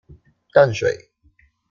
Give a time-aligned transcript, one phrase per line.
[0.51, 1.11] 淡水